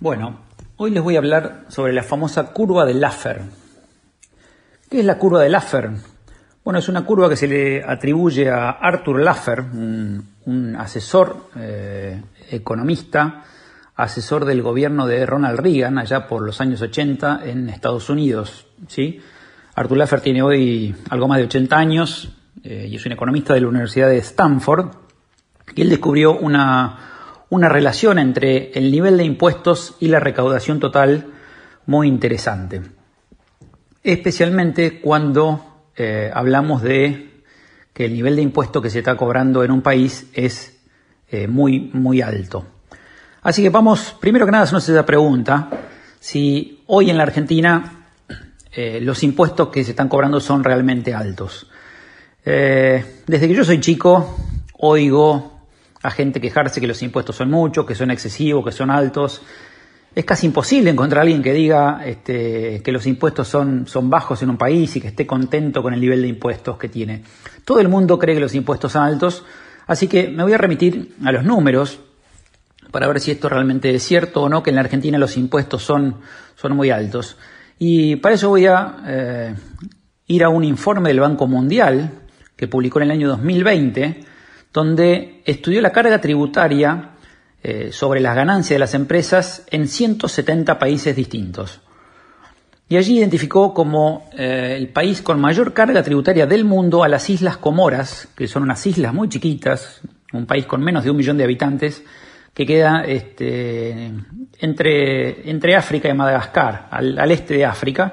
Bueno, 0.00 0.38
hoy 0.78 0.92
les 0.92 1.02
voy 1.02 1.16
a 1.16 1.18
hablar 1.18 1.66
sobre 1.68 1.92
la 1.92 2.02
famosa 2.02 2.54
curva 2.54 2.86
de 2.86 2.94
Laffer. 2.94 3.42
¿Qué 4.88 5.00
es 5.00 5.04
la 5.04 5.18
curva 5.18 5.42
de 5.42 5.50
Laffer? 5.50 5.90
Bueno, 6.64 6.78
es 6.78 6.88
una 6.88 7.04
curva 7.04 7.28
que 7.28 7.36
se 7.36 7.46
le 7.46 7.84
atribuye 7.84 8.48
a 8.48 8.70
Arthur 8.70 9.20
Laffer, 9.20 9.60
un, 9.60 10.74
asesor 10.78 11.50
eh, 11.54 12.22
economista, 12.50 13.44
asesor 13.94 14.46
del 14.46 14.62
gobierno 14.62 15.06
de 15.06 15.26
Ronald 15.26 15.60
Reagan 15.60 15.98
allá 15.98 16.26
por 16.26 16.40
los 16.40 16.62
años 16.62 16.80
80 16.80 17.42
en 17.44 17.68
Estados 17.68 18.08
Unidos. 18.08 18.68
¿sí? 18.88 19.20
Arthur 19.74 19.98
Laffer 19.98 20.22
tiene 20.22 20.40
hoy 20.40 20.96
algo 21.10 21.28
más 21.28 21.36
de 21.36 21.44
80 21.44 21.76
años 21.76 22.32
eh, 22.64 22.86
y 22.90 22.96
es 22.96 23.04
un 23.04 23.12
economista 23.12 23.52
de 23.52 23.60
la 23.60 23.68
Universidad 23.68 24.08
de 24.08 24.16
Stanford. 24.16 24.92
Y 25.74 25.82
él 25.82 25.90
descubrió 25.90 26.38
una 26.38 27.10
una 27.50 27.68
relación 27.68 28.18
entre 28.18 28.70
el 28.74 28.90
nivel 28.90 29.16
de 29.16 29.24
impuestos 29.24 29.96
y 29.98 30.08
la 30.08 30.20
recaudación 30.20 30.78
total 30.78 31.26
muy 31.84 32.06
interesante. 32.06 32.80
Especialmente 34.02 35.00
cuando 35.00 35.82
eh, 35.96 36.30
hablamos 36.32 36.80
de 36.82 37.42
que 37.92 38.04
el 38.06 38.14
nivel 38.14 38.36
de 38.36 38.42
impuesto 38.42 38.80
que 38.80 38.88
se 38.88 39.00
está 39.00 39.16
cobrando 39.16 39.64
en 39.64 39.72
un 39.72 39.82
país 39.82 40.30
es 40.32 40.80
eh, 41.28 41.48
muy, 41.48 41.90
muy 41.92 42.22
alto. 42.22 42.64
Así 43.42 43.62
que 43.62 43.68
vamos, 43.68 44.16
primero 44.20 44.46
que 44.46 44.52
nada, 44.52 44.64
hacernos 44.64 44.88
esa 44.88 45.04
pregunta, 45.04 45.68
si 46.20 46.84
hoy 46.86 47.10
en 47.10 47.16
la 47.16 47.24
Argentina 47.24 48.06
eh, 48.72 49.00
los 49.02 49.24
impuestos 49.24 49.68
que 49.68 49.82
se 49.82 49.90
están 49.90 50.08
cobrando 50.08 50.38
son 50.38 50.62
realmente 50.62 51.12
altos. 51.12 51.68
desde 52.44 53.48
que 53.48 53.54
yo 53.54 53.64
soy 53.64 53.80
chico, 53.80 54.36
oigo 54.78 55.59
a 56.02 56.10
gente 56.10 56.40
quejarse 56.40 56.80
que 56.80 56.86
los 56.86 57.02
impuestos 57.02 57.36
son 57.36 57.50
muchos, 57.50 57.84
que 57.84 57.94
son 57.94 58.10
excesivos, 58.10 58.64
que 58.64 58.72
son 58.72 58.90
altos. 58.90 59.42
Es 60.14 60.24
casi 60.24 60.46
imposible 60.46 60.90
encontrar 60.90 61.20
a 61.20 61.22
alguien 61.22 61.42
que 61.42 61.52
diga 61.52 62.00
este, 62.04 62.82
que 62.82 62.92
los 62.92 63.06
impuestos 63.06 63.46
son, 63.46 63.86
son 63.86 64.10
bajos 64.10 64.42
en 64.42 64.50
un 64.50 64.56
país 64.56 64.96
y 64.96 65.00
que 65.00 65.08
esté 65.08 65.26
contento 65.26 65.82
con 65.82 65.94
el 65.94 66.00
nivel 66.00 66.22
de 66.22 66.28
impuestos 66.28 66.78
que 66.78 66.88
tiene. 66.88 67.22
Todo 67.64 67.80
el 67.80 67.88
mundo 67.88 68.18
cree 68.18 68.34
que 68.34 68.40
los 68.40 68.54
impuestos 68.54 68.92
son 68.92 69.02
altos, 69.02 69.44
así 69.86 70.08
que 70.08 70.28
me 70.28 70.42
voy 70.42 70.52
a 70.52 70.58
remitir 70.58 71.14
a 71.24 71.32
los 71.32 71.44
números 71.44 72.00
para 72.90 73.06
ver 73.06 73.20
si 73.20 73.30
esto 73.30 73.48
realmente 73.48 73.94
es 73.94 74.02
cierto 74.02 74.42
o 74.42 74.48
no, 74.48 74.62
que 74.62 74.70
en 74.70 74.76
la 74.76 74.82
Argentina 74.82 75.16
los 75.18 75.36
impuestos 75.36 75.82
son, 75.82 76.16
son 76.56 76.74
muy 76.74 76.90
altos. 76.90 77.36
Y 77.78 78.16
para 78.16 78.34
eso 78.34 78.48
voy 78.48 78.66
a 78.66 78.96
eh, 79.06 79.54
ir 80.26 80.42
a 80.42 80.48
un 80.48 80.64
informe 80.64 81.10
del 81.10 81.20
Banco 81.20 81.46
Mundial 81.46 82.10
que 82.56 82.66
publicó 82.66 82.98
en 82.98 83.04
el 83.04 83.10
año 83.12 83.28
2020 83.28 84.29
donde 84.72 85.42
estudió 85.44 85.80
la 85.80 85.92
carga 85.92 86.20
tributaria 86.20 87.10
eh, 87.62 87.90
sobre 87.92 88.20
las 88.20 88.34
ganancias 88.34 88.76
de 88.76 88.78
las 88.78 88.94
empresas 88.94 89.66
en 89.70 89.88
170 89.88 90.78
países 90.78 91.14
distintos. 91.14 91.80
Y 92.88 92.96
allí 92.96 93.18
identificó 93.18 93.72
como 93.72 94.28
eh, 94.36 94.74
el 94.76 94.88
país 94.88 95.22
con 95.22 95.40
mayor 95.40 95.72
carga 95.72 96.02
tributaria 96.02 96.46
del 96.46 96.64
mundo 96.64 97.04
a 97.04 97.08
las 97.08 97.30
Islas 97.30 97.56
Comoras, 97.56 98.28
que 98.34 98.48
son 98.48 98.64
unas 98.64 98.84
islas 98.84 99.14
muy 99.14 99.28
chiquitas, 99.28 100.00
un 100.32 100.46
país 100.46 100.66
con 100.66 100.82
menos 100.82 101.04
de 101.04 101.10
un 101.10 101.16
millón 101.16 101.36
de 101.36 101.44
habitantes, 101.44 102.02
que 102.52 102.66
queda 102.66 103.04
este, 103.04 104.10
entre, 104.58 105.76
África 105.76 106.08
y 106.08 106.14
Madagascar, 106.14 106.88
al, 106.90 107.30
este 107.30 107.54
de 107.54 107.64
África. 107.64 108.12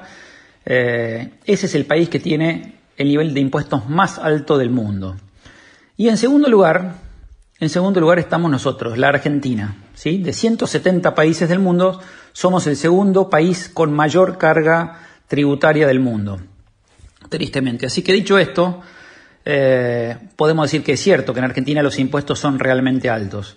Eh, 0.64 1.30
ese 1.44 1.66
es 1.66 1.74
el 1.74 1.86
país 1.86 2.08
que 2.08 2.20
tiene 2.20 2.74
el 2.96 3.08
nivel 3.08 3.34
de 3.34 3.40
impuestos 3.40 3.88
más 3.88 4.18
alto 4.18 4.58
del 4.58 4.70
mundo. 4.70 5.16
Y 6.00 6.08
en 6.08 6.16
segundo 6.16 6.48
lugar, 6.48 6.94
en 7.58 7.68
segundo 7.68 7.98
lugar 7.98 8.20
estamos 8.20 8.48
nosotros, 8.48 8.96
la 8.96 9.08
Argentina. 9.08 9.74
¿sí? 9.94 10.18
De 10.18 10.32
170 10.32 11.12
países 11.12 11.48
del 11.48 11.58
mundo, 11.58 12.00
somos 12.32 12.68
el 12.68 12.76
segundo 12.76 13.28
país 13.28 13.68
con 13.68 13.92
mayor 13.92 14.38
carga 14.38 15.00
tributaria 15.26 15.88
del 15.88 15.98
mundo. 15.98 16.38
Tristemente. 17.28 17.86
Así 17.86 18.02
que 18.02 18.12
dicho 18.12 18.38
esto, 18.38 18.80
eh, 19.44 20.16
podemos 20.36 20.66
decir 20.66 20.84
que 20.84 20.92
es 20.92 21.00
cierto 21.00 21.32
que 21.32 21.40
en 21.40 21.46
Argentina 21.46 21.82
los 21.82 21.98
impuestos 21.98 22.38
son 22.38 22.60
realmente 22.60 23.10
altos. 23.10 23.56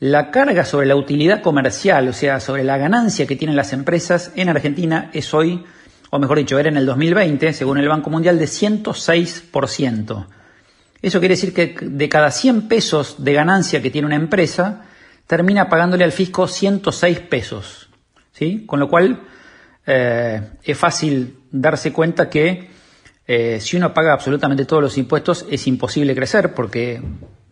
La 0.00 0.32
carga 0.32 0.64
sobre 0.64 0.88
la 0.88 0.96
utilidad 0.96 1.42
comercial, 1.42 2.08
o 2.08 2.12
sea, 2.12 2.40
sobre 2.40 2.64
la 2.64 2.76
ganancia 2.76 3.24
que 3.28 3.36
tienen 3.36 3.54
las 3.54 3.72
empresas 3.72 4.32
en 4.34 4.48
Argentina 4.48 5.10
es 5.12 5.32
hoy, 5.32 5.64
o 6.10 6.18
mejor 6.18 6.38
dicho, 6.38 6.58
era 6.58 6.70
en 6.70 6.76
el 6.76 6.86
2020, 6.86 7.52
según 7.52 7.78
el 7.78 7.88
Banco 7.88 8.10
Mundial, 8.10 8.36
de 8.36 8.46
106%. 8.46 10.26
Eso 11.00 11.20
quiere 11.20 11.34
decir 11.34 11.54
que 11.54 11.76
de 11.80 12.08
cada 12.08 12.30
100 12.30 12.68
pesos 12.68 13.16
de 13.22 13.32
ganancia 13.32 13.80
que 13.80 13.90
tiene 13.90 14.06
una 14.06 14.16
empresa, 14.16 14.84
termina 15.26 15.68
pagándole 15.68 16.04
al 16.04 16.12
fisco 16.12 16.48
106 16.48 17.20
pesos. 17.20 17.88
¿sí? 18.32 18.64
Con 18.66 18.80
lo 18.80 18.88
cual 18.88 19.22
eh, 19.86 20.40
es 20.64 20.76
fácil 20.76 21.38
darse 21.52 21.92
cuenta 21.92 22.28
que 22.28 22.70
eh, 23.26 23.58
si 23.60 23.76
uno 23.76 23.94
paga 23.94 24.12
absolutamente 24.12 24.64
todos 24.64 24.82
los 24.82 24.98
impuestos 24.98 25.46
es 25.50 25.66
imposible 25.66 26.14
crecer 26.14 26.54
porque 26.54 27.02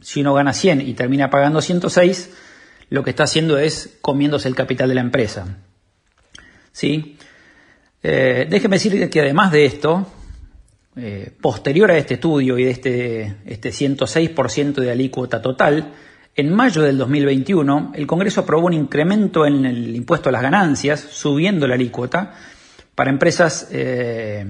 si 0.01 0.23
uno 0.23 0.35
gana 0.35 0.53
100 0.53 0.81
y 0.81 0.95
termina 0.95 1.31
pagando 1.31 1.61
106, 1.61 2.31
lo 2.89 3.05
que 3.05 3.11
está 3.11 3.25
haciendo 3.25 3.59
es 3.59 3.99
comiéndose 4.01 4.49
el 4.49 4.55
capital 4.55 4.89
de 4.89 4.95
la 4.95 5.01
empresa. 5.03 5.59
¿Sí? 6.73 7.19
Eh, 8.03 8.47
déjeme 8.49 8.77
decir 8.77 9.11
que 9.11 9.21
además 9.21 9.53
de 9.53 9.67
esto, 9.67 10.07
eh, 10.97 11.31
posterior 11.41 11.91
a 11.91 11.99
este 11.99 12.15
estudio 12.15 12.59
y 12.59 12.65
de 12.65 12.71
este, 12.71 13.37
este 13.45 13.69
106% 13.69 14.75
de 14.77 14.91
alícuota 14.91 15.43
total, 15.43 15.93
en 16.35 16.55
mayo 16.55 16.83
del 16.83 16.97
2021 16.97 17.93
el 17.95 18.07
Congreso 18.07 18.41
aprobó 18.41 18.67
un 18.67 18.73
incremento 18.73 19.47
en 19.47 19.67
el 19.67 19.95
impuesto 19.95 20.31
a 20.31 20.33
las 20.33 20.43
ganancias, 20.43 21.01
subiendo 21.01 21.67
la 21.67 21.75
alícuota 21.75 22.33
para 22.95 23.11
empresas 23.11 23.69
eh, 23.73 24.47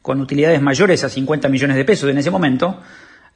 con 0.00 0.20
utilidades 0.20 0.62
mayores 0.62 1.02
a 1.04 1.08
50 1.08 1.48
millones 1.48 1.76
de 1.76 1.84
pesos 1.84 2.08
en 2.08 2.18
ese 2.18 2.30
momento, 2.30 2.80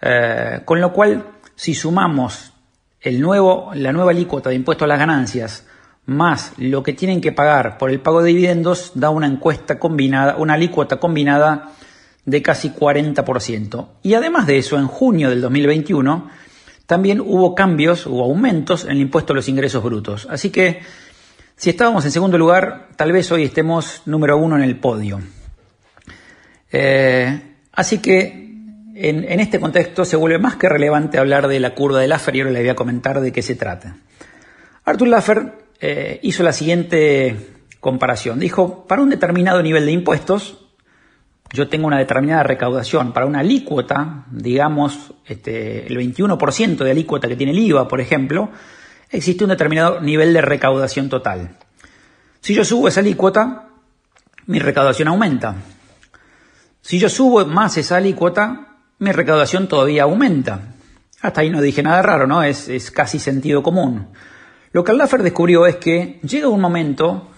eh, 0.00 0.60
con 0.64 0.80
lo 0.80 0.92
cual 0.92 1.26
si 1.56 1.74
sumamos 1.74 2.52
el 3.00 3.20
nuevo, 3.20 3.72
la 3.74 3.92
nueva 3.92 4.12
alícuota 4.12 4.50
de 4.50 4.56
impuesto 4.56 4.84
a 4.84 4.88
las 4.88 4.98
ganancias 4.98 5.66
más 6.06 6.52
lo 6.58 6.82
que 6.82 6.92
tienen 6.92 7.20
que 7.20 7.32
pagar 7.32 7.78
por 7.78 7.90
el 7.90 8.00
pago 8.00 8.22
de 8.22 8.28
dividendos, 8.28 8.92
da 8.94 9.10
una 9.10 9.26
encuesta 9.26 9.78
combinada, 9.78 10.36
una 10.36 10.54
alícuota 10.54 10.96
combinada 10.98 11.72
de 12.26 12.42
casi 12.42 12.70
40%. 12.70 13.88
Y 14.02 14.14
además 14.14 14.46
de 14.46 14.58
eso, 14.58 14.78
en 14.78 14.86
junio 14.86 15.30
del 15.30 15.40
2021 15.40 16.28
también 16.86 17.20
hubo 17.20 17.54
cambios, 17.54 18.06
hubo 18.06 18.24
aumentos 18.24 18.84
en 18.84 18.92
el 18.92 19.00
impuesto 19.00 19.32
a 19.32 19.36
los 19.36 19.48
ingresos 19.48 19.82
brutos. 19.82 20.26
Así 20.30 20.50
que 20.50 20.80
si 21.56 21.70
estábamos 21.70 22.04
en 22.04 22.10
segundo 22.10 22.36
lugar, 22.36 22.88
tal 22.96 23.12
vez 23.12 23.30
hoy 23.32 23.44
estemos 23.44 24.02
número 24.06 24.36
uno 24.36 24.56
en 24.56 24.62
el 24.62 24.76
podio. 24.76 25.20
Eh, 26.70 27.40
así 27.72 27.98
que 27.98 28.44
en, 28.94 29.40
este 29.40 29.60
contexto 29.60 30.04
se 30.04 30.16
vuelve 30.16 30.38
más 30.38 30.56
que 30.56 30.68
relevante 30.68 31.18
hablar 31.18 31.48
de 31.48 31.60
la 31.60 31.74
curva 31.74 32.00
de 32.00 32.08
Laffer 32.08 32.36
y 32.36 32.40
ahora 32.40 32.52
les 32.52 32.62
voy 32.62 32.70
a 32.70 32.76
comentar 32.76 33.20
de 33.20 33.32
qué 33.32 33.42
se 33.42 33.54
trata. 33.54 33.96
Arthur 34.84 35.08
Laffer 35.08 35.52
eh, 35.80 36.20
hizo 36.22 36.42
la 36.42 36.52
siguiente 36.52 37.36
comparación. 37.80 38.38
Dijo, 38.38 38.86
para 38.86 39.02
un 39.02 39.10
determinado 39.10 39.62
nivel 39.62 39.86
de 39.86 39.92
impuestos, 39.92 40.63
yo 41.54 41.68
tengo 41.68 41.86
una 41.86 41.98
determinada 41.98 42.42
recaudación 42.42 43.12
para 43.12 43.26
una 43.26 43.38
alícuota, 43.38 44.24
digamos, 44.28 45.14
este, 45.24 45.86
el 45.86 45.96
21% 45.96 46.78
de 46.78 46.90
alícuota 46.90 47.28
que 47.28 47.36
tiene 47.36 47.52
el 47.52 47.60
IVA, 47.60 47.86
por 47.86 48.00
ejemplo, 48.00 48.50
existe 49.08 49.44
un 49.44 49.50
determinado 49.50 50.00
nivel 50.00 50.34
de 50.34 50.40
recaudación 50.40 51.08
total. 51.08 51.56
Si 52.40 52.54
yo 52.54 52.64
subo 52.64 52.88
esa 52.88 52.98
alícuota, 52.98 53.68
mi 54.46 54.58
recaudación 54.58 55.06
aumenta. 55.06 55.54
Si 56.80 56.98
yo 56.98 57.08
subo 57.08 57.46
más 57.46 57.76
esa 57.76 57.98
alícuota, 57.98 58.78
mi 58.98 59.12
recaudación 59.12 59.68
todavía 59.68 60.02
aumenta. 60.02 60.74
Hasta 61.22 61.42
ahí 61.42 61.50
no 61.50 61.62
dije 61.62 61.84
nada 61.84 62.02
raro, 62.02 62.26
¿no? 62.26 62.42
Es, 62.42 62.90
casi 62.90 63.20
sentido 63.20 63.62
común. 63.62 64.08
Lo 64.72 64.82
que 64.82 64.92
Laffer 64.92 65.22
descubrió 65.22 65.66
es 65.66 65.76
que 65.76 66.18
llega 66.24 66.48
un 66.48 66.60
momento 66.60 67.30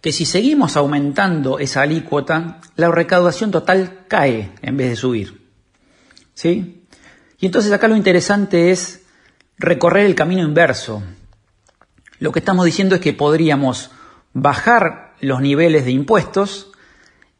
que 0.00 0.12
si 0.12 0.24
seguimos 0.24 0.76
aumentando 0.76 1.58
esa 1.58 1.82
alícuota, 1.82 2.60
la 2.76 2.90
recaudación 2.90 3.50
total 3.50 4.04
cae 4.08 4.52
en 4.62 4.76
vez 4.76 4.90
de 4.90 4.96
subir. 4.96 5.48
¿Sí? 6.34 6.84
Y 7.40 7.46
entonces 7.46 7.72
acá 7.72 7.88
lo 7.88 7.96
interesante 7.96 8.70
es 8.70 9.02
recorrer 9.58 10.06
el 10.06 10.14
camino 10.14 10.42
inverso. 10.42 11.02
Lo 12.20 12.32
que 12.32 12.38
estamos 12.38 12.64
diciendo 12.64 12.94
es 12.94 13.00
que 13.00 13.12
podríamos 13.12 13.90
bajar 14.32 15.14
los 15.20 15.40
niveles 15.40 15.84
de 15.84 15.92
impuestos 15.92 16.70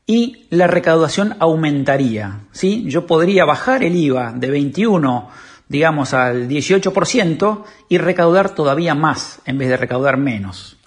y 0.07 0.47
la 0.51 0.67
recaudación 0.67 1.37
aumentaría. 1.39 2.41
¿sí? 2.53 2.85
Yo 2.89 3.07
podría 3.07 3.45
bajar 3.45 3.85
el 3.85 3.95
IVA 3.95 4.33
de 4.33 4.51
21, 4.51 5.31
digamos, 5.69 6.15
al 6.15 6.49
18% 6.49 7.65
y 7.89 7.99
recaudar 7.99 8.55
todavía 8.55 8.95
más 8.95 9.41
en 9.45 9.59
vez 9.59 9.69
de 9.69 9.77
recaudar 9.77 10.17
menos. 10.17 10.78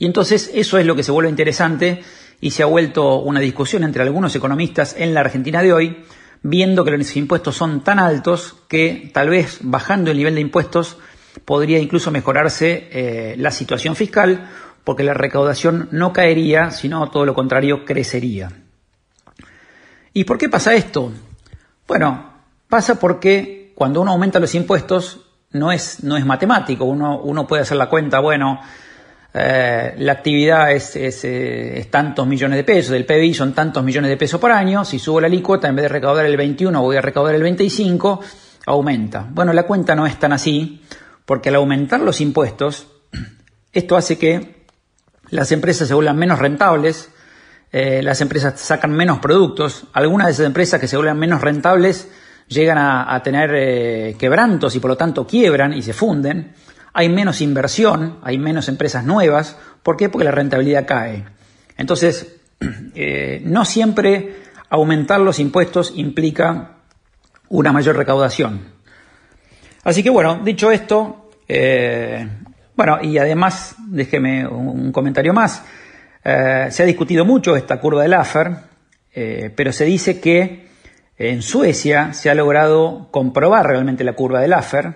Y 0.00 0.06
entonces 0.06 0.50
eso 0.54 0.78
es 0.78 0.86
lo 0.86 0.96
que 0.96 1.02
se 1.02 1.12
vuelve 1.12 1.28
interesante 1.28 2.02
y 2.40 2.52
se 2.52 2.62
ha 2.62 2.66
vuelto 2.66 3.20
una 3.20 3.38
discusión 3.38 3.84
entre 3.84 4.02
algunos 4.02 4.34
economistas 4.34 4.96
en 4.98 5.12
la 5.12 5.20
Argentina 5.20 5.60
de 5.62 5.74
hoy, 5.74 6.04
viendo 6.42 6.86
que 6.86 6.90
los 6.90 7.16
impuestos 7.16 7.54
son 7.54 7.84
tan 7.84 7.98
altos 7.98 8.56
que 8.66 9.10
tal 9.12 9.28
vez 9.28 9.58
bajando 9.60 10.10
el 10.10 10.16
nivel 10.16 10.36
de 10.36 10.40
impuestos 10.40 10.96
podría 11.44 11.78
incluso 11.78 12.10
mejorarse 12.10 12.88
eh, 12.90 13.34
la 13.36 13.50
situación 13.50 13.94
fiscal 13.94 14.48
porque 14.84 15.04
la 15.04 15.12
recaudación 15.12 15.88
no 15.92 16.14
caería, 16.14 16.70
sino 16.70 17.10
todo 17.10 17.26
lo 17.26 17.34
contrario, 17.34 17.84
crecería. 17.84 18.50
¿Y 20.14 20.24
por 20.24 20.38
qué 20.38 20.48
pasa 20.48 20.72
esto? 20.72 21.12
Bueno, 21.86 22.32
pasa 22.70 22.98
porque 22.98 23.74
cuando 23.74 24.00
uno 24.00 24.12
aumenta 24.12 24.40
los 24.40 24.54
impuestos 24.54 25.26
no 25.50 25.70
es, 25.70 26.02
no 26.02 26.16
es 26.16 26.24
matemático, 26.24 26.86
uno, 26.86 27.20
uno 27.20 27.46
puede 27.46 27.64
hacer 27.64 27.76
la 27.76 27.90
cuenta, 27.90 28.20
bueno, 28.20 28.60
eh, 29.32 29.94
la 29.98 30.12
actividad 30.12 30.72
es, 30.72 30.96
eh, 30.96 31.78
es, 31.78 31.90
tantos 31.90 32.26
millones 32.26 32.56
de 32.56 32.64
pesos, 32.64 32.96
el 32.96 33.06
PBI 33.06 33.32
son 33.32 33.52
tantos 33.52 33.84
millones 33.84 34.10
de 34.10 34.16
pesos 34.16 34.40
por 34.40 34.50
año, 34.50 34.84
si 34.84 34.98
subo 34.98 35.20
la 35.20 35.28
alícuota, 35.28 35.68
en 35.68 35.76
vez 35.76 35.84
de 35.84 35.88
recaudar 35.88 36.26
el 36.26 36.36
21 36.36 36.82
voy 36.82 36.96
a 36.96 37.00
recaudar 37.00 37.36
el 37.36 37.42
25, 37.42 38.20
aumenta. 38.66 39.26
Bueno, 39.30 39.52
la 39.52 39.62
cuenta 39.62 39.94
no 39.94 40.04
es 40.04 40.18
tan 40.18 40.32
así, 40.32 40.82
porque 41.24 41.50
al 41.50 41.56
aumentar 41.56 42.00
los 42.00 42.20
impuestos, 42.20 42.88
esto 43.72 43.96
hace 43.96 44.18
que 44.18 44.64
las 45.30 45.52
empresas 45.52 45.86
se 45.86 45.94
vuelvan 45.94 46.16
menos 46.16 46.40
rentables, 46.40 47.10
eh, 47.70 48.02
las 48.02 48.20
empresas 48.20 48.58
sacan 48.58 48.90
menos 48.90 49.20
productos, 49.20 49.84
algunas 49.92 50.26
de 50.26 50.32
esas 50.32 50.46
empresas 50.46 50.80
que 50.80 50.88
se 50.88 50.96
vuelven 50.96 51.16
menos 51.16 51.40
rentables 51.40 52.08
llegan 52.48 52.78
a, 52.78 53.22
tener 53.22 54.16
quebrantos 54.16 54.74
y 54.74 54.80
por 54.80 54.90
lo 54.90 54.96
tanto 54.96 55.24
quiebran 55.24 55.72
y 55.72 55.82
se 55.82 55.92
funden 55.92 56.52
hay 56.92 57.08
menos 57.08 57.40
inversión, 57.40 58.18
hay 58.22 58.38
menos 58.38 58.68
empresas 58.68 59.04
nuevas. 59.04 59.56
¿Por 59.82 59.96
qué? 59.96 60.08
Porque 60.08 60.24
la 60.24 60.30
rentabilidad 60.32 60.86
cae. 60.86 61.24
Entonces, 61.76 62.36
eh, 62.94 63.40
no 63.44 63.64
siempre 63.64 64.36
aumentar 64.68 65.20
los 65.20 65.38
impuestos 65.38 65.92
implica 65.96 66.76
una 67.48 67.72
mayor 67.72 67.96
recaudación. 67.96 68.80
Así 69.82 70.02
que 70.02 70.10
bueno, 70.10 70.40
dicho 70.44 70.70
esto, 70.70 71.30
eh, 71.48 72.28
bueno, 72.76 72.98
y 73.02 73.18
además, 73.18 73.76
déjeme 73.88 74.46
un, 74.46 74.92
comentario 74.92 75.32
más. 75.32 75.62
Eh, 76.22 76.68
se 76.70 76.82
ha 76.82 76.86
discutido 76.86 77.24
mucho 77.24 77.56
esta 77.56 77.80
curva 77.80 78.02
de 78.02 78.08
Laffer, 78.08 78.70
pero 79.12 79.72
se 79.72 79.84
dice 79.84 80.20
que 80.20 80.68
en 81.18 81.42
Suecia 81.42 82.12
se 82.12 82.30
ha 82.30 82.34
logrado 82.34 83.08
comprobar 83.10 83.66
realmente 83.66 84.04
la 84.04 84.12
curva 84.12 84.40
de 84.40 84.48
Laffer 84.48 84.94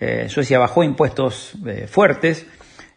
eh, 0.00 0.28
Suecia 0.28 0.58
bajó 0.58 0.82
impuestos 0.82 1.52
eh, 1.66 1.86
fuertes. 1.88 2.46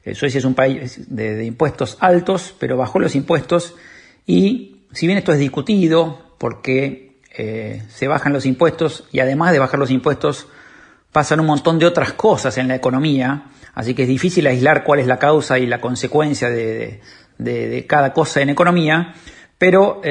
Eh, 0.03 0.15
Suecia 0.15 0.39
es 0.39 0.45
un 0.45 0.55
país 0.55 1.13
de, 1.13 1.45
impuestos 1.45 1.97
altos, 1.99 2.55
pero 2.59 2.77
bajó 2.77 2.99
los 2.99 3.15
impuestos. 3.15 3.75
Y 4.25 4.81
si 4.91 5.07
bien 5.07 5.19
esto 5.19 5.31
es 5.31 5.39
discutido 5.39 6.35
porque 6.37 7.07
se 7.87 8.07
bajan 8.07 8.33
los 8.33 8.47
impuestos 8.47 9.07
y 9.11 9.19
además 9.19 9.51
de 9.51 9.59
bajar 9.59 9.79
los 9.79 9.91
impuestos 9.91 10.47
pasan 11.11 11.39
un 11.39 11.45
montón 11.45 11.77
de 11.77 11.85
otras 11.85 12.13
cosas 12.13 12.57
en 12.57 12.67
la 12.67 12.73
economía, 12.73 13.51
así 13.75 13.93
que 13.93 14.03
es 14.03 14.07
difícil 14.07 14.47
aislar 14.47 14.83
cuál 14.83 15.01
es 15.01 15.05
la 15.05 15.19
causa 15.19 15.59
y 15.59 15.67
la 15.67 15.79
consecuencia 15.79 16.49
de, 16.49 16.99
cada 17.87 18.11
cosa 18.11 18.41
en 18.41 18.49
economía, 18.49 19.13
pero 19.59 20.01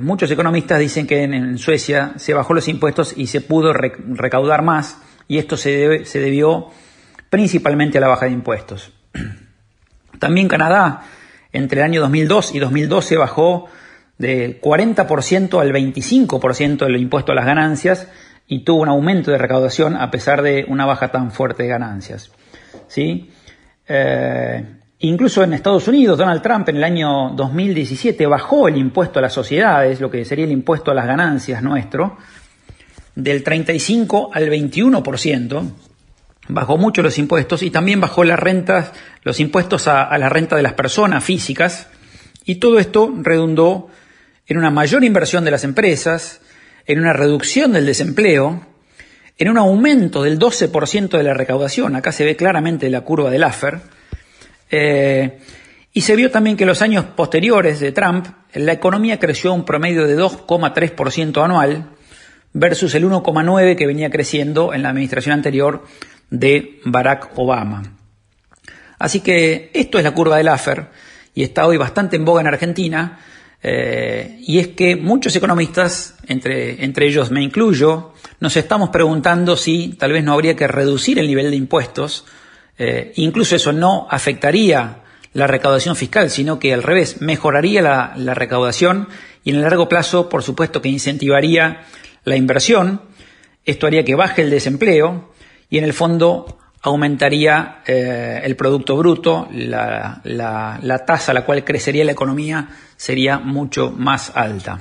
muchos 0.00 0.30
economistas 0.30 0.78
dicen 0.78 1.08
que 1.08 1.24
en, 1.24 1.58
Suecia 1.58 2.12
se 2.14 2.32
bajó 2.32 2.54
los 2.54 2.68
impuestos 2.68 3.12
y 3.16 3.26
se 3.26 3.40
pudo 3.40 3.72
recaudar 3.72 4.62
más 4.62 4.98
y 5.28 5.38
esto 5.38 5.56
se, 5.56 6.04
se 6.04 6.18
debió 6.20 6.68
principalmente 7.30 7.98
a 7.98 8.00
la 8.00 8.08
baja 8.08 8.26
de 8.26 8.32
impuestos. 8.32 8.92
También 10.18 10.48
Canadá, 10.48 11.02
entre 11.52 11.80
el 11.80 11.84
año 11.84 12.00
2002 12.00 12.54
y 12.54 12.58
2012, 12.58 13.16
bajó 13.16 13.68
del 14.16 14.60
40% 14.60 15.60
al 15.60 15.72
25% 15.72 16.78
del 16.78 16.96
impuesto 16.96 17.32
a 17.32 17.34
las 17.34 17.46
ganancias 17.46 18.08
y 18.48 18.60
tuvo 18.60 18.82
un 18.82 18.88
aumento 18.88 19.30
de 19.30 19.38
recaudación 19.38 19.94
a 19.94 20.10
pesar 20.10 20.42
de 20.42 20.64
una 20.68 20.86
baja 20.86 21.08
tan 21.08 21.30
fuerte 21.30 21.64
de 21.64 21.68
ganancias. 21.68 22.32
¿Sí? 22.88 23.30
Eh, 23.86 24.64
incluso 25.00 25.44
en 25.44 25.52
Estados 25.52 25.86
Unidos, 25.86 26.18
Donald 26.18 26.42
Trump 26.42 26.68
en 26.70 26.76
el 26.76 26.84
año 26.84 27.30
2017 27.30 28.26
bajó 28.26 28.68
el 28.68 28.76
impuesto 28.76 29.18
a 29.18 29.22
las 29.22 29.32
sociedades, 29.32 30.00
lo 30.00 30.10
que 30.10 30.24
sería 30.24 30.46
el 30.46 30.52
impuesto 30.52 30.90
a 30.90 30.94
las 30.94 31.06
ganancias 31.06 31.62
nuestro, 31.62 32.16
del 33.18 33.42
35 33.42 34.30
al 34.32 34.48
21%, 34.48 35.72
bajó 36.50 36.78
mucho 36.78 37.02
los 37.02 37.18
impuestos 37.18 37.64
y 37.64 37.70
también 37.70 38.00
bajó 38.00 38.22
las 38.22 38.38
rentas, 38.38 38.92
los 39.24 39.40
impuestos 39.40 39.88
a, 39.88 40.16
la 40.16 40.28
renta 40.28 40.54
de 40.54 40.62
las 40.62 40.74
personas 40.74 41.24
físicas. 41.24 41.88
Y 42.44 42.56
todo 42.56 42.78
esto 42.78 43.12
redundó 43.20 43.88
en 44.46 44.56
una 44.56 44.70
mayor 44.70 45.02
inversión 45.02 45.44
de 45.44 45.50
las 45.50 45.64
empresas, 45.64 46.40
en 46.86 47.00
una 47.00 47.12
reducción 47.12 47.72
del 47.72 47.86
desempleo, 47.86 48.64
en 49.36 49.50
un 49.50 49.58
aumento 49.58 50.22
del 50.22 50.38
12% 50.38 51.08
de 51.08 51.22
la 51.24 51.34
recaudación, 51.34 51.96
acá 51.96 52.12
se 52.12 52.24
ve 52.24 52.36
claramente 52.36 52.88
la 52.88 53.00
curva 53.00 53.30
del 53.30 53.42
AFER, 53.42 53.80
eh, 54.70 55.40
y 55.92 56.02
se 56.02 56.14
vio 56.14 56.30
también 56.30 56.56
que 56.56 56.62
en 56.62 56.68
los 56.68 56.82
años 56.82 57.04
posteriores 57.04 57.80
de 57.80 57.90
Trump 57.90 58.26
la 58.54 58.72
economía 58.72 59.18
creció 59.18 59.50
a 59.50 59.54
un 59.54 59.64
promedio 59.64 60.06
de 60.06 60.16
2,3% 60.16 61.44
anual, 61.44 61.97
versus 62.58 62.94
el 62.94 63.04
1,9 63.04 63.76
que 63.76 63.86
venía 63.86 64.10
creciendo 64.10 64.74
en 64.74 64.82
la 64.82 64.90
administración 64.90 65.34
anterior 65.34 65.84
de 66.30 66.80
Barack 66.84 67.30
Obama. 67.36 67.82
Así 68.98 69.20
que 69.20 69.70
esto 69.74 69.98
es 69.98 70.04
la 70.04 70.12
curva 70.12 70.36
del 70.36 70.48
AFER 70.48 70.88
y 71.34 71.44
está 71.44 71.66
hoy 71.66 71.76
bastante 71.76 72.16
en 72.16 72.24
boga 72.24 72.40
en 72.40 72.48
Argentina. 72.48 73.20
Eh, 73.62 74.38
y 74.40 74.58
es 74.58 74.68
que 74.68 74.96
muchos 74.96 75.34
economistas, 75.36 76.16
entre, 76.26 76.84
entre 76.84 77.06
ellos 77.06 77.30
me 77.30 77.42
incluyo, 77.42 78.12
nos 78.40 78.56
estamos 78.56 78.90
preguntando 78.90 79.56
si 79.56 79.94
tal 79.98 80.12
vez 80.12 80.24
no 80.24 80.32
habría 80.32 80.56
que 80.56 80.66
reducir 80.66 81.18
el 81.18 81.28
nivel 81.28 81.50
de 81.50 81.56
impuestos. 81.56 82.24
Eh, 82.76 83.12
incluso 83.16 83.56
eso 83.56 83.72
no 83.72 84.06
afectaría 84.10 85.02
la 85.32 85.46
recaudación 85.46 85.94
fiscal, 85.94 86.30
sino 86.30 86.58
que 86.58 86.74
al 86.74 86.82
revés, 86.82 87.20
mejoraría 87.20 87.82
la, 87.82 88.14
la 88.16 88.34
recaudación 88.34 89.08
y 89.44 89.50
en 89.50 89.56
el 89.56 89.62
largo 89.62 89.88
plazo, 89.88 90.28
por 90.28 90.42
supuesto, 90.42 90.82
que 90.82 90.88
incentivaría 90.88 91.84
la 92.28 92.36
inversión, 92.36 93.02
esto 93.64 93.86
haría 93.86 94.04
que 94.04 94.14
baje 94.14 94.42
el 94.42 94.50
desempleo 94.50 95.32
y 95.68 95.78
en 95.78 95.84
el 95.84 95.92
fondo 95.92 96.58
aumentaría 96.82 97.82
eh, 97.86 98.40
el 98.44 98.56
Producto 98.56 98.96
Bruto, 98.96 99.48
la, 99.52 100.22
tasa 101.06 101.32
a 101.32 101.34
la 101.34 101.44
cual 101.44 101.64
crecería 101.64 102.04
la 102.04 102.12
economía 102.12 102.68
sería 102.96 103.38
mucho 103.38 103.90
más 103.90 104.32
alta. 104.34 104.80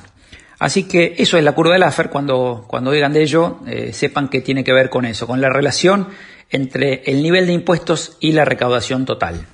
Así 0.59 0.83
que 0.83 1.15
eso 1.17 1.37
es 1.37 1.43
la 1.43 1.53
curva 1.53 1.73
del 1.73 1.83
AFER, 1.83 2.09
cuando, 2.09 2.65
cuando 2.67 2.91
oigan 2.91 3.13
de 3.13 3.21
ello, 3.21 3.59
eh, 3.67 3.93
sepan 3.93 4.27
que 4.27 4.41
tiene 4.41 4.63
que 4.63 4.73
ver 4.73 4.89
con 4.89 5.05
eso, 5.05 5.27
con 5.27 5.41
la 5.41 5.49
relación 5.49 6.07
entre 6.49 7.03
el 7.05 7.21
nivel 7.21 7.45
de 7.45 7.53
impuestos 7.53 8.17
y 8.19 8.31
la 8.31 8.45
recaudación 8.45 9.05
total. 9.05 9.45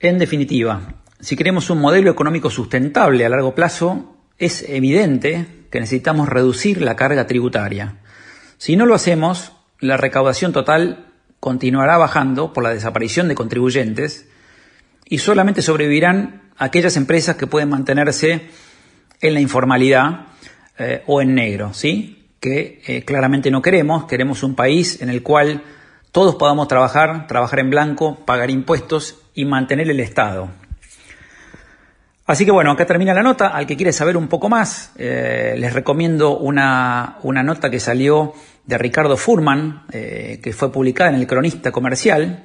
En 0.00 0.18
definitiva, 0.18 0.94
si 1.20 1.34
queremos 1.34 1.70
un 1.70 1.80
modelo 1.80 2.10
económico 2.10 2.50
sustentable 2.50 3.24
a 3.24 3.28
largo 3.28 3.54
plazo, 3.54 4.17
es 4.38 4.68
evidente 4.68 5.46
que 5.70 5.80
necesitamos 5.80 6.28
reducir 6.28 6.80
la 6.80 6.96
carga 6.96 7.26
tributaria. 7.26 7.96
Si 8.56 8.76
no 8.76 8.86
lo 8.86 8.94
hacemos, 8.94 9.52
la 9.80 9.96
recaudación 9.96 10.52
total 10.52 11.06
continuará 11.40 11.96
bajando 11.98 12.52
por 12.52 12.64
la 12.64 12.70
desaparición 12.70 13.28
de 13.28 13.34
contribuyentes 13.34 14.28
y 15.04 15.18
solamente 15.18 15.62
sobrevivirán 15.62 16.42
aquellas 16.56 16.96
empresas 16.96 17.36
que 17.36 17.46
pueden 17.46 17.68
mantenerse 17.68 18.48
en 19.20 19.34
la 19.34 19.40
informalidad 19.40 20.26
eh, 20.78 21.02
o 21.06 21.22
en 21.22 21.34
negro, 21.34 21.74
¿sí? 21.74 22.26
Que 22.40 22.82
eh, 22.86 23.04
claramente 23.04 23.50
no 23.50 23.62
queremos, 23.62 24.06
queremos 24.06 24.42
un 24.42 24.54
país 24.54 25.02
en 25.02 25.10
el 25.10 25.22
cual 25.22 25.62
todos 26.12 26.36
podamos 26.36 26.68
trabajar, 26.68 27.26
trabajar 27.26 27.60
en 27.60 27.70
blanco, 27.70 28.24
pagar 28.24 28.50
impuestos 28.50 29.20
y 29.34 29.44
mantener 29.44 29.90
el 29.90 30.00
Estado. 30.00 30.50
Así 32.28 32.44
que 32.44 32.50
bueno, 32.50 32.70
acá 32.70 32.84
termina 32.84 33.14
la 33.14 33.22
nota. 33.22 33.48
Al 33.48 33.66
que 33.66 33.74
quiere 33.74 33.90
saber 33.90 34.14
un 34.18 34.28
poco 34.28 34.50
más, 34.50 34.92
eh, 34.98 35.54
les 35.56 35.72
recomiendo 35.72 36.36
una, 36.36 37.16
nota 37.24 37.70
que 37.70 37.80
salió 37.80 38.34
de 38.66 38.76
Ricardo 38.76 39.16
Furman, 39.16 39.84
eh, 39.90 40.38
que 40.42 40.52
fue 40.52 40.70
publicada 40.70 41.08
en 41.08 41.16
el 41.16 41.26
Cronista 41.26 41.72
Comercial, 41.72 42.44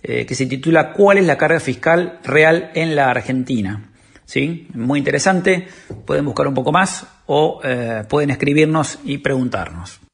eh, 0.00 0.24
que 0.26 0.34
se 0.36 0.46
titula 0.46 0.92
¿Cuál 0.92 1.18
es 1.18 1.26
la 1.26 1.36
carga 1.36 1.58
fiscal 1.58 2.20
real 2.22 2.70
en 2.74 2.94
la 2.94 3.10
Argentina? 3.10 3.90
¿Sí? 4.24 4.68
Muy 4.74 5.00
interesante, 5.00 5.66
pueden 6.04 6.24
buscar 6.24 6.46
un 6.46 6.54
poco 6.54 6.70
más 6.70 7.04
o 7.26 7.60
pueden 8.08 8.30
escribirnos 8.30 9.00
y 9.04 9.18
preguntarnos. 9.18 10.05